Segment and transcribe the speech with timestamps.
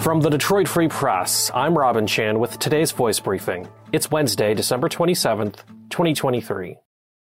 [0.00, 3.68] From the Detroit Free Press, I'm Robin Chan with today's voice briefing.
[3.92, 5.56] It's Wednesday, December 27th,
[5.90, 6.78] 2023.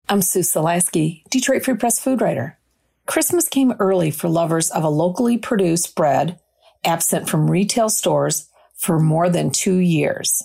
[0.08, 2.58] I'm Sue Selasky, Detroit Free Press food writer.
[3.04, 6.40] Christmas came early for lovers of a locally produced bread
[6.82, 10.42] absent from retail stores for more than two years.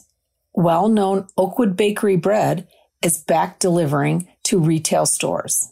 [0.54, 2.68] Well known Oakwood Bakery bread
[3.02, 5.72] is back delivering to retail stores.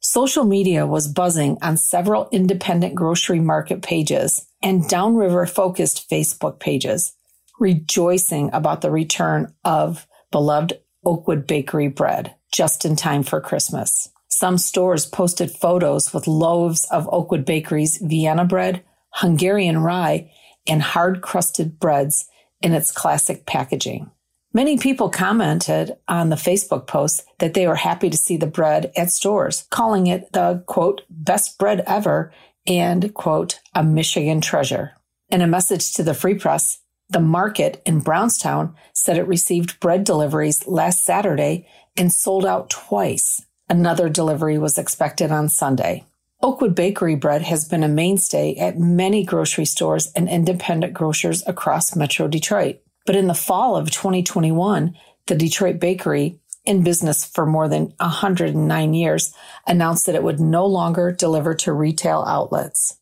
[0.00, 7.12] Social media was buzzing on several independent grocery market pages and downriver focused Facebook pages,
[7.60, 14.08] rejoicing about the return of beloved Oakwood Bakery bread just in time for Christmas.
[14.28, 20.32] Some stores posted photos with loaves of Oakwood Bakery's Vienna bread, Hungarian rye,
[20.66, 22.26] and hard crusted breads
[22.62, 24.10] in its classic packaging.
[24.54, 28.92] Many people commented on the Facebook post that they were happy to see the bread
[28.96, 32.32] at stores, calling it the quote, best bread ever
[32.66, 34.92] and quote, a Michigan treasure.
[35.28, 40.04] In a message to the Free Press, the market in Brownstown said it received bread
[40.04, 43.44] deliveries last Saturday and sold out twice.
[43.68, 46.04] Another delivery was expected on Sunday.
[46.42, 51.96] Oakwood Bakery bread has been a mainstay at many grocery stores and independent grocers across
[51.96, 52.80] Metro Detroit.
[53.06, 54.94] But in the fall of 2021,
[55.26, 59.34] the Detroit Bakery, in business for more than 109 years,
[59.66, 62.98] announced that it would no longer deliver to retail outlets.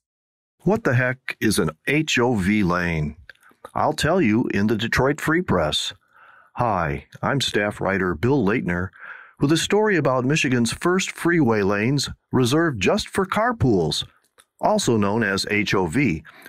[0.60, 3.16] What the heck is an HOV lane?
[3.74, 5.92] I'll tell you in the Detroit Free Press.
[6.56, 8.90] Hi, I'm staff writer Bill Laitner
[9.40, 14.04] with a story about Michigan's first freeway lanes reserved just for carpools
[14.62, 15.96] also known as HOV,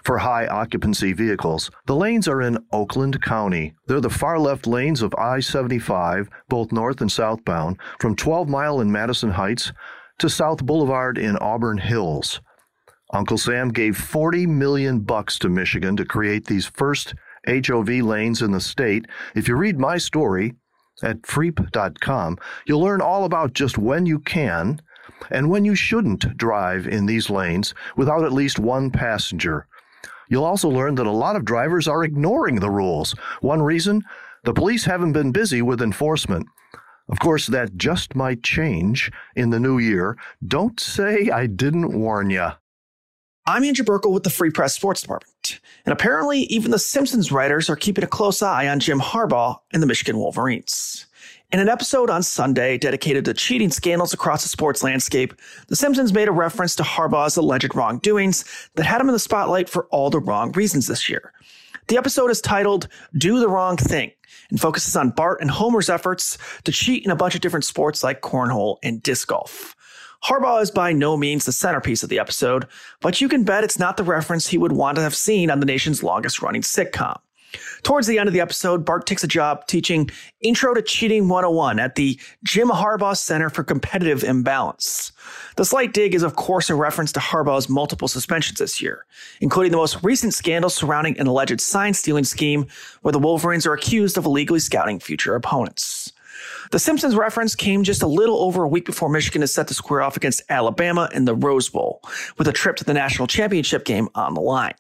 [0.04, 1.70] for high occupancy vehicles.
[1.86, 3.74] The lanes are in Oakland County.
[3.88, 8.80] They're the far left lanes of I 75, both north and southbound, from 12 Mile
[8.80, 9.72] in Madison Heights
[10.20, 12.40] to South Boulevard in Auburn Hills.
[13.12, 17.14] Uncle Sam gave 40 million bucks to Michigan to create these first
[17.48, 19.06] HOV lanes in the state.
[19.36, 20.56] If you read my story
[21.04, 24.82] at freep.com, you'll learn all about just when you can
[25.32, 29.68] and when you shouldn't drive in these lanes without at least one passenger.
[30.30, 33.12] You'll also learn that a lot of drivers are ignoring the rules.
[33.42, 34.04] One reason?
[34.44, 36.48] The police haven't been busy with enforcement.
[37.10, 40.18] Of course, that just might change in the new year.
[40.46, 42.50] Don't say I didn't warn you.
[43.46, 45.60] I'm Andrew Burkle with the Free Press Sports Department.
[45.86, 49.84] And apparently, even the Simpsons writers are keeping a close eye on Jim Harbaugh and
[49.84, 51.08] the Michigan Wolverines.
[51.52, 55.34] In an episode on Sunday dedicated to cheating scandals across the sports landscape,
[55.68, 58.44] The Simpsons made a reference to Harbaugh's alleged wrongdoings
[58.76, 61.32] that had him in the spotlight for all the wrong reasons this year.
[61.88, 64.12] The episode is titled Do the Wrong Thing
[64.50, 68.04] and focuses on Bart and Homer's efforts to cheat in a bunch of different sports
[68.04, 69.76] like cornhole and disc golf.
[70.24, 72.66] Harbaugh is by no means the centerpiece of the episode,
[73.02, 75.60] but you can bet it's not the reference he would want to have seen on
[75.60, 77.20] the nation's longest running sitcom.
[77.84, 80.10] Towards the end of the episode, Bart takes a job teaching
[80.42, 85.12] Intro to Cheating 101 at the Jim Harbaugh Center for Competitive Imbalance.
[85.56, 89.06] The slight dig is, of course, a reference to Harbaugh's multiple suspensions this year,
[89.42, 92.66] including the most recent scandal surrounding an alleged sign stealing scheme
[93.02, 96.12] where the Wolverines are accused of illegally scouting future opponents.
[96.72, 99.74] The Simpsons reference came just a little over a week before Michigan is set to
[99.74, 102.02] square off against Alabama in the Rose Bowl,
[102.38, 104.74] with a trip to the national championship game on the line.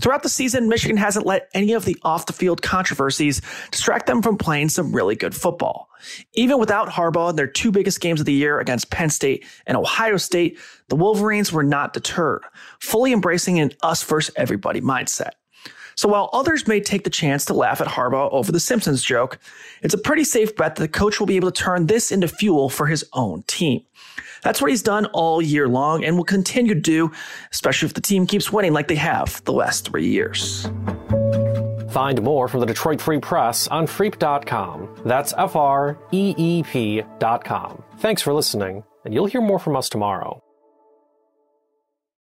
[0.00, 4.22] Throughout the season, Michigan hasn't let any of the off the field controversies distract them
[4.22, 5.88] from playing some really good football.
[6.32, 9.76] Even without Harbaugh in their two biggest games of the year against Penn State and
[9.76, 10.58] Ohio State,
[10.88, 12.42] the Wolverines were not deterred,
[12.80, 15.32] fully embracing an us versus everybody mindset.
[15.94, 19.38] So while others may take the chance to laugh at Harbaugh over the Simpsons joke,
[19.82, 22.28] it's a pretty safe bet that the coach will be able to turn this into
[22.28, 23.84] fuel for his own team.
[24.42, 27.12] That's what he's done all year long and will continue to do,
[27.52, 30.68] especially if the team keeps winning like they have the last three years.
[31.90, 35.02] Find more from the Detroit Free Press on Freep.com.
[35.04, 37.82] That's F R E E P.com.
[37.98, 40.42] Thanks for listening, and you'll hear more from us tomorrow.